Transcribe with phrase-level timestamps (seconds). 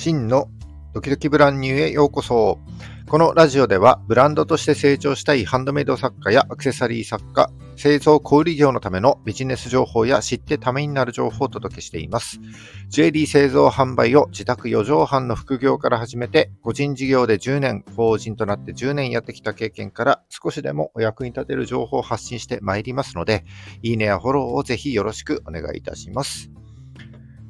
[0.00, 0.48] 真の
[0.94, 2.58] ドキドキブランニューへようこそ。
[3.06, 12.40] このラジオではブランドとして成長したいハンドメイド作家やアクセサリー作家、製造小売業のためのビジネス情報や知ってためになる情報をお届けしています。
[12.88, 23.44] JD 製造販売を自宅4畳半の副業から始めて、個人事業で10年、法人となって10年やってきた経験から少しでもお役に立てる情報を発信してまいりますので、
[23.82, 26.50] いいねやフォローをぜひよろしくお願いいたします。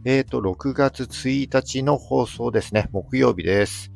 [0.06, 2.88] えっ、ー、と、6月1日の放送ですね。
[2.90, 3.92] 木曜日です。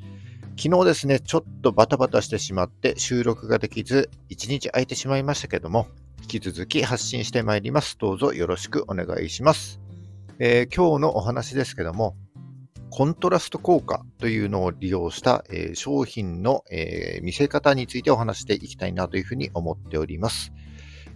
[0.61, 5.87] 昨日ですね、ちょっとバタバタしてしまって収録ができず、1日空いてしまいましたけども、
[6.21, 7.97] 引き続き発信してまいります。
[7.99, 9.81] どうぞよろしくお願いします。
[10.39, 12.17] えー、今日のお話ですけども、
[12.91, 20.53] コントラスト効果というのを利用した、えー、商品の、えー、見せ方についてお話していきたいなというふうに思っております。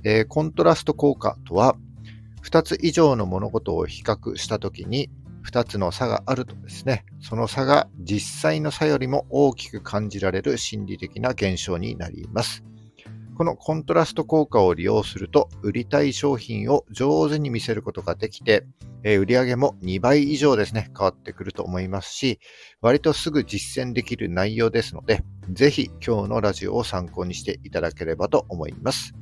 [0.05, 1.77] えコントラスト効果とは、
[2.49, 5.11] 2つ以上の物事を比較したときに、
[5.47, 12.65] 2つの差があるとですね、その差が実際の差よりも大きく感じられる心理的な現象になります。
[13.37, 18.67] このコントラスト効果を利用すると、売りたい商品を上手に見せることができて、
[19.05, 22.41] え売上も2倍以上ですね、変わってくると思いますし、
[22.81, 25.23] 割とすぐ実践できる内容ですので、
[25.53, 29.13] ぜひ今日のラジオを参考にしていただければと思います。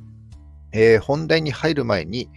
[0.73, 2.31] えー、本題に入る前に、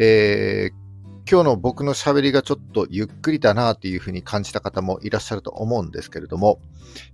[0.00, 6.60] えー、今日の僕の喋りがちょっとゆっくりだなというふうに感じた方もいらっしゃると思うんですけれども、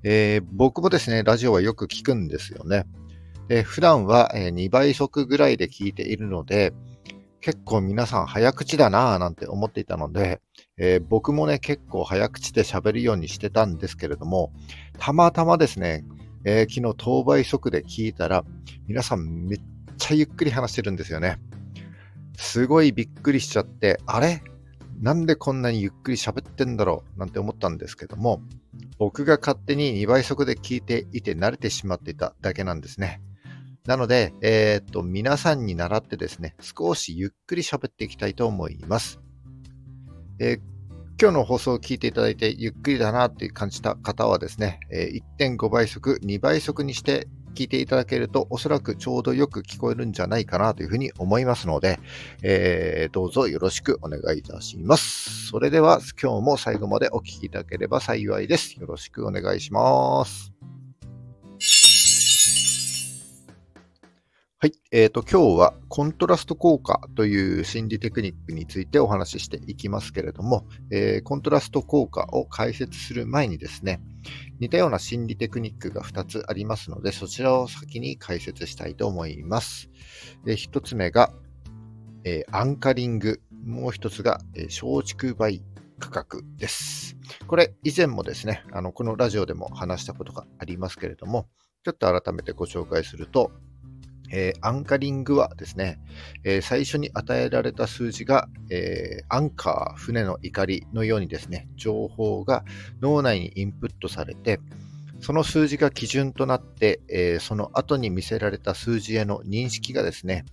[0.02, 2.84] えー、僕もですね、ラジオはよく聞くんですよね。
[3.48, 6.74] で普段は2倍速ぐらいで聞いているので、
[7.40, 10.40] 結構皆さん早口だなぁなんて思っていたので、
[10.76, 14.52] えー、僕もね、結構早口で喋るようにしてたんですけれども、
[14.98, 16.04] たまたまですね、
[16.44, 18.44] えー、昨日当倍速で聞いたら、
[18.86, 19.60] 皆さんめっ
[19.96, 21.38] ちゃゆっくり話してるんですよね。
[22.36, 24.42] すごいびっくりしちゃって、あれ？
[25.00, 27.18] なんでこんなにゆっくり喋ってんだろう？
[27.18, 28.40] なんて思ったんですけども、
[28.98, 33.20] 僕が勝手に2倍速で聞いていて慣れてしまっていただけなんですね。
[33.86, 39.20] なので、えー、っと、皆さんに習ってですね、少しゆっくり喋っていきたいと思います。
[40.38, 40.60] えー、
[41.20, 44.80] 今日の放送を聞いていただいてゆっくりだなって感じた方はですね、
[45.38, 51.98] 1.5倍速、2倍速にして聞いていただけると、おそらくちょうどよく聞こえるんじゃないかなというふうに思いますので、
[52.42, 55.46] えー、どうぞよろしくお願いいたします。
[55.48, 58.78] それでは、今日も最後までお聴きいただければ幸いです。
[58.80, 60.53] よろしくお願いします。
[64.64, 64.72] はい。
[64.92, 74.00] えっ、ー、と、今日はコントラスト効果という心理テクニックについてお話ししていきますけれども、えー、コントラスト効果を解説する前にですね、
[74.60, 79.90] 似たような心理テクニックが2つありますので、そちらを先に解説したいと思います。
[80.46, 81.30] で1つ目が、
[82.24, 83.42] えー、アンカリング。
[83.66, 85.60] もう1つが、え、松竹梅
[85.98, 87.18] 価格です。
[87.48, 91.48] これ以前もですね、あのこのラジオでも話したことがありますけれども、
[91.84, 93.52] ちょっと改めてご紹介すると、
[94.30, 96.00] えー、アンカリングはですね、
[96.44, 102.64] えー、最初に与えられた数字が、えー、アンカー、船の怒りのようにですね、情報が
[103.00, 104.60] 脳内にインプットされて、
[105.20, 110.44] その数字が基準となって、えその後に見せられた数字への認識がですね、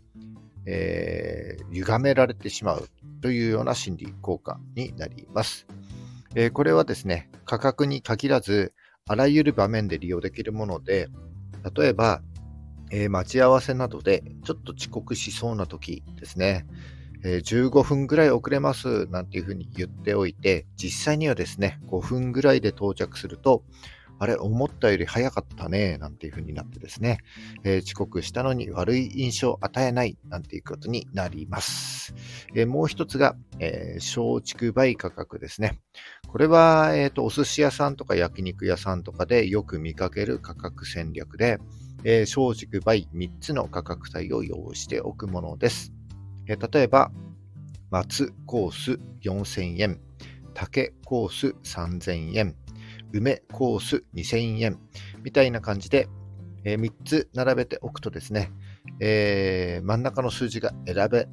[0.66, 2.88] え歪められてしまう
[3.22, 5.68] というような心理効果になります。
[6.36, 8.74] えこれはですね、価格に限らず、
[9.08, 11.10] あらゆる場面で利用できるもので、
[11.76, 12.22] 例えば、
[12.92, 16.68] えー、待ち合わせなどでちょっと遅刻しそうな時ですね、
[17.24, 23.64] えー、15分ぐらい遅れますなんていうふうに言っておいて、実際にはですね、5分ぐらいで到着すると、
[24.20, 27.20] あれ、思ったより早かったね、なんていうふうになってですね、
[27.64, 32.14] えー、遅刻したのに悪い印象を与えない、なんていうことになります。
[32.54, 35.80] えー、もう一つが、えー、松竹梅価格ですね。
[36.28, 41.58] これは、えっ、と、お寿司屋さんとか焼肉屋さんとかでよく見かける価格戦略で、
[42.04, 45.94] えー、小軸倍3つの価格帯を用意しておくものです。
[46.48, 47.12] えー、例えば、
[47.90, 50.00] 松コース4000円、
[50.54, 52.56] 竹コース3000円、
[53.14, 54.80] 梅コース2000円
[55.24, 56.08] みたいな感じで、
[56.64, 58.52] えー、3つ並べておくとですね、
[59.00, 61.28] えー、真ん中の数字が選べ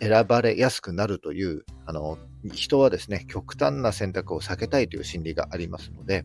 [0.00, 2.18] 選ばれやすくなるという、あの
[2.52, 6.24] 人はですね、極端な選択を避けたいという心理がありますので、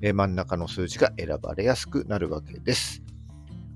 [0.00, 3.02] えー、真ん中の数字が選ばれやすくなるわけです。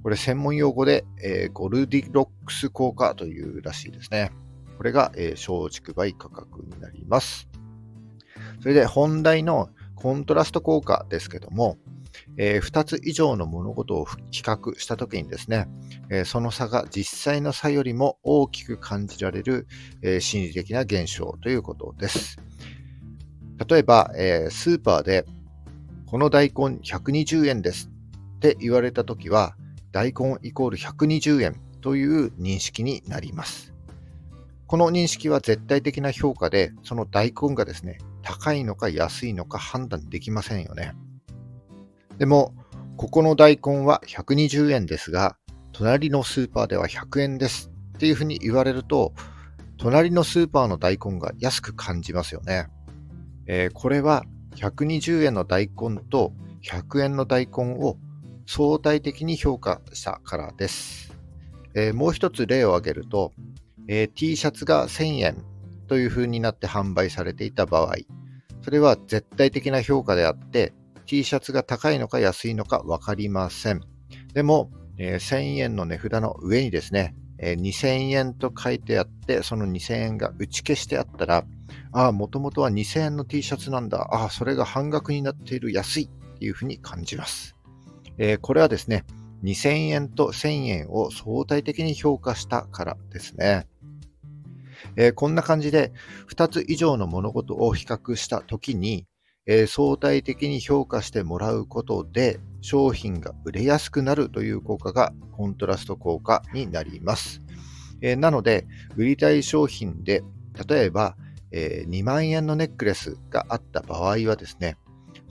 [0.06, 4.30] これ専門用語で、えー、ゴルディロックス効果というらしいですね。
[4.76, 7.48] これが、えー、松竹梅価格になります。
[8.60, 11.76] それで本題のコントラスト効果ですけども、
[12.36, 15.66] えー、2つ以上の物事を比較したときにですね、
[16.08, 19.66] えー、その差が実際の差よりも大きく感じられる、
[20.02, 22.36] えー、心理的な現象ということです。
[23.68, 25.26] 例えば、え、スーパーで、
[26.06, 27.90] この大根120円です
[28.36, 29.56] って言われたときは、
[29.96, 33.72] 大根イコール120円という認識になります。
[34.66, 40.92] この認識は絶対的な評価で、その大根がですね、高いのか安いのか判断できませんよね。
[42.18, 42.54] でも、
[42.98, 45.38] ここの大根は120円ですが、
[45.72, 49.14] 隣のスーパーでは100円ですっていうふうに言われると、
[49.78, 52.66] 隣のスーパーの大根が安く感じますよね。
[53.46, 54.26] えー、これは
[54.56, 57.96] 120円の大根と100円の大根を
[58.46, 61.12] 相対的に評価したからです。
[61.74, 63.32] えー、もう一つ例を挙げると、
[63.88, 65.44] えー、T シャツが1000円
[65.88, 67.96] という風になって販売されていた場合、
[68.62, 70.72] それは絶対的な評価であって、
[71.06, 73.80] T シャツが高いのか安いのか分かりません。
[74.32, 81.44] でも、えー、1000円の値札の上にですね、えー、2000円と書いてあって、その2000円が打ち消してあったら、
[81.92, 84.08] ああ、もともとは2000円の T シャツなんだ。
[84.10, 87.55] ああ、それが半額になっている安いっていうふうに感じます。
[88.18, 89.04] えー、これはですね、
[89.44, 93.66] 2000円と1000円を相対的に評価したからですね。
[94.96, 95.92] えー、こんな感じで
[96.28, 99.06] 2つ以上の物事を比較したときに、
[99.46, 107.42] えー、相対的に評価してもらうことで商品が売れやすくなるという効果がコントラスト効果になります。
[108.00, 108.66] えー、なので、
[108.96, 110.22] 売りたい商品で、
[110.68, 111.16] 例えば、
[111.52, 114.76] え、2万円のネックレスがあった場合はですね、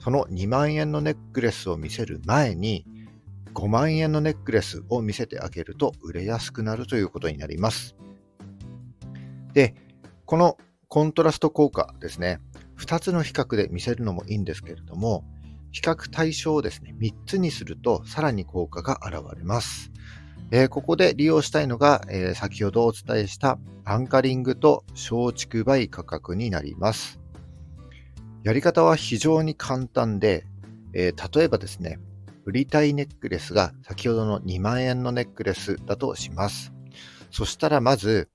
[0.06, 2.86] その2万円のネックレスを見せる前に、
[3.54, 7.96] 5万円のネックレスを見せてあげると売れやすくなるということになります。
[9.52, 9.74] で、
[10.24, 12.38] このコントラスト効果ですね、
[12.78, 15.24] 2つの比較で見せるのもいいんですけれども、
[15.72, 19.90] 比較対象をですね、3つにするとさらに効果が現れます。
[20.52, 27.18] えー、ここで利用したいのが、えー、先ほどお伝えしたアンカリングと松竹梅価格になります。
[28.46, 30.46] やり方は非常に簡単で、
[30.94, 31.98] えー、例えばですね、
[32.44, 36.72] 売りたいネックレスが先ほどの2万円のネックレスだとします。
[37.32, 38.28] そしたらまず、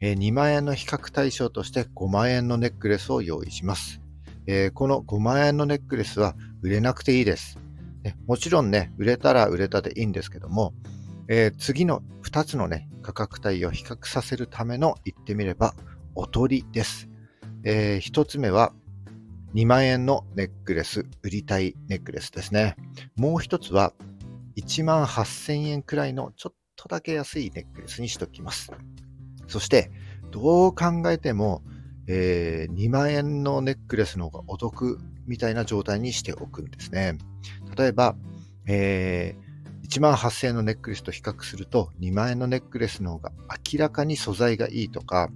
[0.00, 4.00] え2万円の比較対象として5万円のネックレスを用意します。
[4.46, 7.58] えこの5万円のネックレスは売れなくていいです。
[8.02, 10.72] ねもちろんね、売れたら売れたでいいんですけども、
[11.28, 15.74] えー、次の2つのね、価格帯を比較させるための言ってみれば、
[16.14, 17.10] おとりです。
[17.64, 18.72] えー、1つ目は、
[19.54, 22.76] 2万円のネックレス、売りたいネックレスですね。
[23.16, 23.92] もう1つは、
[24.56, 28.72] 1万8000円くらいのちょっとだけ安いネックレスにしておきます。
[29.46, 29.90] そして、
[30.30, 31.62] どう考えても、
[32.06, 37.18] えー、2万円のネックレスの方がお得みたいな状態にしておくんですね。
[37.76, 38.16] 例えば、
[38.66, 43.32] えー、1万8000円のネックレスと比較すると2万円のネックレスの方が
[43.72, 45.30] 明らかに素材がいいとか、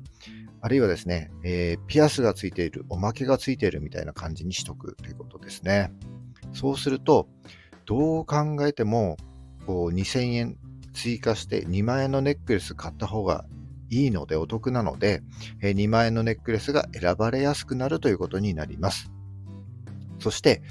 [0.63, 5.93] あるいはですね、えー、ピアスがついている、おまけがついているみたいな感じにしとくということですね。
[6.53, 7.29] そうすると、
[7.85, 9.17] どう考えても
[9.67, 10.57] こう2000円
[10.93, 13.45] 追加して2万円のネックレス買った方が
[13.91, 15.23] いいのでお得なので、
[15.61, 19.11] 2万円のネックレスが選ばれやすくなるということになります。
[20.21, 20.63] そして、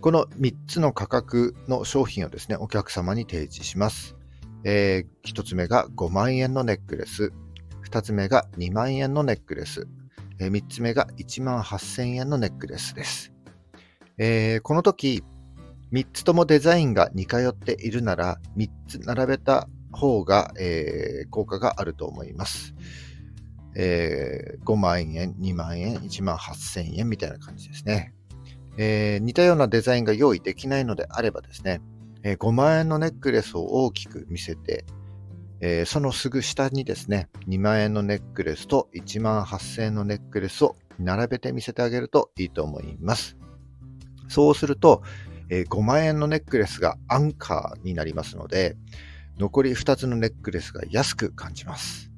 [0.00, 4.16] この3つの価格の商品をですね、お客様に提示します。
[4.64, 7.32] えー、1つ目が5万円のネックレス、
[7.92, 9.86] 2つ目が2万円のネックレス、
[10.38, 13.32] え、3つ目が1万8000円のネックレスです。
[14.16, 15.22] えー、この時、
[15.92, 22.74] 3つともデザインが似通っているなら、3つ並べた方が、えー、効果があると思います。
[23.76, 28.14] えー、5万円、2万円、1万8000円みたいな感じですね。
[28.78, 31.82] えー、似たようなデザインが用意できないのであればですね、
[32.22, 34.86] えー、5万円のネックレスを大きく見せて、
[35.64, 43.36] えー、そのすぐ下にですね、2万円のネックレスと1万8000円のネックレスを並べて見せてあげるといいと思います。
[44.28, 45.02] そうすると、
[45.50, 48.76] えー、5万円のネックレスがアンカーになりますので、
[49.38, 52.10] 残り2つのネックレスが安く感じます。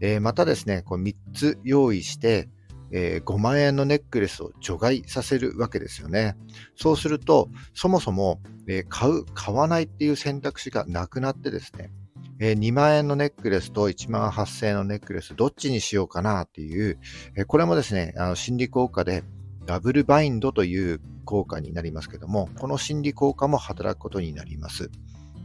[0.00, 2.48] えー、またですね、こう3つ用意して、
[2.92, 6.34] えー、5万円のネックレスを除外させるわけですよね。
[6.76, 11.90] そうすると、そもそも、えー、買う、買わないっていう選択肢がなくなってですね、
[12.40, 16.98] えー、2万円のネックレスと1万8000円のネックレス、どっちにしようかなっていう、
[17.36, 19.22] えこれもですね、あの心理効果で
[19.66, 24.90] ダブルバインドという効果になりますけども、この心理効果も働くことになります。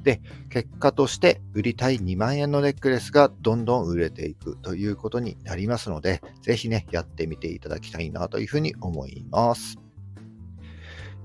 [0.04, 9.85] で、結果として売りたい2万円のネックレスがどんどん売れていくということになりますので、ぜひね、やってみていただきたいなというふうに思います。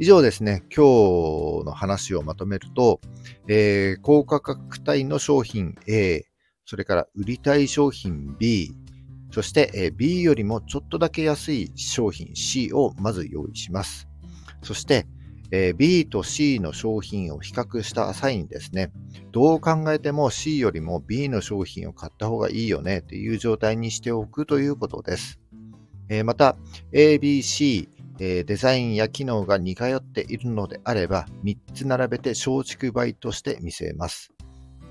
[0.02, 3.02] 以上ですね、今日の話をまとめると、
[3.48, 6.24] えー、高価格帯の商品 A、
[6.64, 8.72] それから売りたい商品 B、
[9.30, 14.08] そして、え B よりもちょっとだけ安い商品 C をまず用意します。
[14.62, 15.06] そして、
[15.50, 18.90] え B と C の商品を比較した際にですね、
[19.32, 25.38] どう考えても C よりも B の商品を買った方がいいよねという状態にしておくということです。
[26.08, 26.56] えまた、
[26.90, 27.90] A、B、C、
[28.20, 34.30] えデザインや機能が似通っているのであれば、3つ並べて松竹梅として見せます。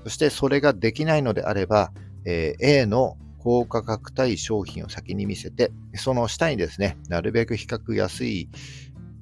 [0.04, 1.92] そしてそれができないのであれば、
[2.24, 8.48] え A の高価格帯商品を先に見せて、その下にですね、なるべく比較安い、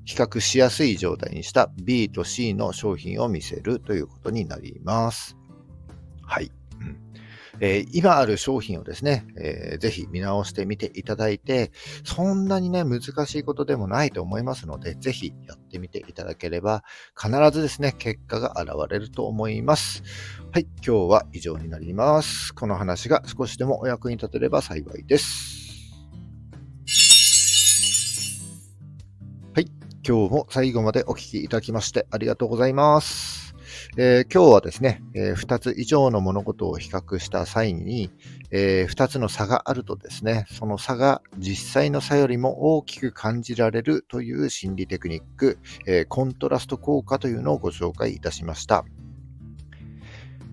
[0.05, 5.37] 比較しやすい状態にした B と C の商品を見せるということになります。
[6.23, 6.51] はい。
[7.61, 11.73] えー、今ある商品をですね、えー、ぜひ見直してみていただいて、
[12.05, 16.85] そんなにね、難しいことでもないと思いますので、ぜひやってみていただければ、
[17.21, 20.03] 必ずですね、結果が現れると思います。
[20.53, 22.55] はい、今日は以上になります。
[22.55, 25.59] この話が少しでもお役に立てれば幸いです。
[29.55, 29.67] はい、
[30.07, 33.48] 今日も最後までお聴きいただきましてありがとうございます。
[33.97, 38.11] えー、今日はですね、えー、2つ以上の物事を比較した際に、
[38.51, 48.85] えー、2つの差があるとですね、その差が実際の差よりも大きく感じられるという心理テクニック、えー、コントラスト効果というのをご紹介いたしました。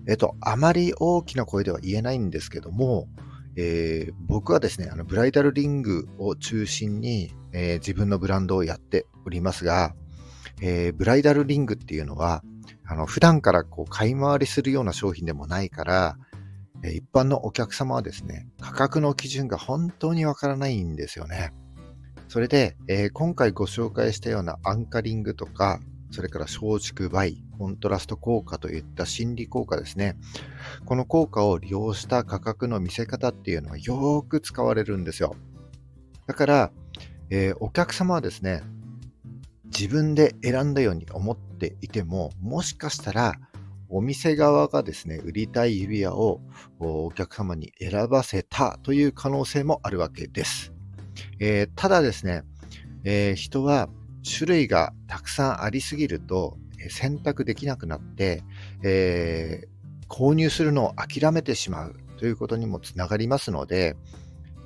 [0.08, 3.08] えっ、と、あまり大きな声では言えないんですけども、
[3.56, 9.94] えー、僕はですね、あのブライダルリングを中心に、えー、自分のブランドをやっておりますが、
[10.60, 12.42] えー、ブライダルリングっていうのは、
[12.88, 16.18] あの、普段からこう買い回りするような商品でもないから、
[16.82, 21.52] 一般のお客様はですね、価格の基準が本当にわからないんですよね。
[22.28, 30.16] それで、えー、今回ご紹介したようなアンカリングとか、それから松竹梅、コントラスト効果といった心理効果ですね。
[30.84, 35.34] この効果を利用した価格の見せ方っていうのはよーく使われるんですよ。
[36.26, 36.72] だから、
[37.30, 38.62] えー、お客様はですね、
[39.66, 43.34] 自分で選んだように思っていても、もしかしたら
[43.88, 46.40] お店側がですね、売りたい指輪を
[46.78, 50.72] お客様に選ばせたという可能性もあるわけです。
[51.38, 52.42] えー、ただですね、
[53.04, 53.88] えー、人は
[54.28, 56.58] 種類がたくさんありすぎると
[56.90, 58.42] 選択できなくなって、
[58.82, 63.96] えー、購入するのを諦めてしまうということにもつながりますので、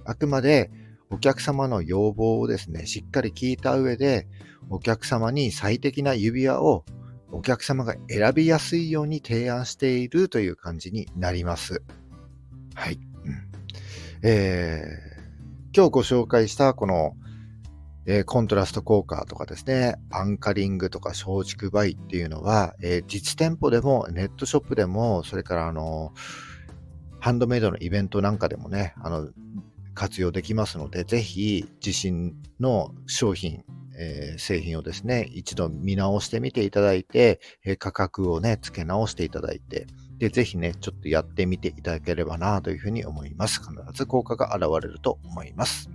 [0.05, 0.71] あくまで
[1.11, 4.29] お客様の要望をですね、しっかり聞いた上で、
[4.71, 6.85] お客様に最適な指輪を
[7.33, 11.83] お客様が選びやすいように提案しているという感じになります。
[12.75, 12.95] はい。
[12.95, 12.99] う
[13.31, 13.51] ん
[14.23, 17.17] えー、今日ご紹介したこの、
[18.07, 26.13] えー、コントラスト効果とかですね、アンカリングとか松竹梅っていうのは、えー、実店舗でもネットショップでも、それからあの、
[27.19, 29.29] ハンドメイドのイベントなんかでもね、あの、
[30.01, 33.63] 活用できますので、ぜひ自身の商品、
[33.99, 43.61] えー、製品をですね、一度見直してみていただいて、えー、価格をね、付け直していただいて、で、ぜひね、ちょっとやってみていただければなというふうに思います。
[43.61, 45.91] 必ず効果が現れると思います。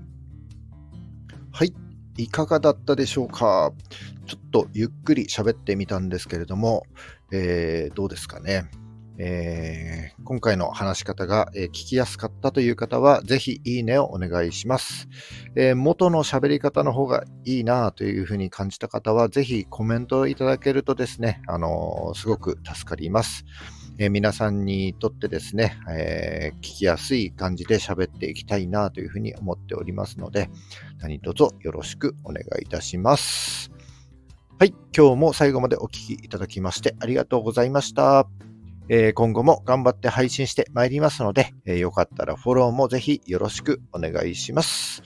[1.51, 1.73] はい。
[2.17, 3.73] いかがだったでしょうか？
[4.27, 6.85] ちょっとゆっくり喋ってみたんですけれども、
[7.31, 8.69] えー、どうですかね？
[9.17, 15.07] えー、今回の話し方が、えー、聞きやすかったという方は、ぜひいいねをお願いします。
[15.55, 23.45] えー、元の喋り方の方がいいなというふうに感じた方は、ぜひコメントいただけるとですね、あのすごく助かります。
[23.97, 30.49] え皆さんにとってですね、え聞きやすい感じで喋っていきたいなというふうに思っておりますので、
[30.99, 33.71] 何卒よろしくお願いいたします。
[34.59, 38.27] はい、今日も最後までお聴きいただきましてありがとうございました。
[38.87, 45.01] えー、今後も頑張って配信してまいりますので、えー、よかったらフォローもぜひよろしくお願いします。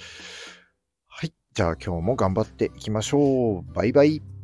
[1.08, 1.34] はい。
[1.54, 3.74] じゃあ今日も頑張っていきましょう。
[3.74, 4.39] バイバイ。